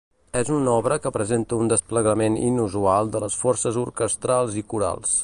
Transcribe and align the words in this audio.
És 0.39 0.47
una 0.59 0.71
obra 0.75 0.97
que 1.03 1.11
presenta 1.17 1.59
un 1.65 1.69
desplegament 1.73 2.39
inusual 2.49 3.15
de 3.17 3.25
les 3.25 3.39
forces 3.45 3.81
orquestrals 3.87 4.61
i 4.65 4.69
corals. 4.75 5.19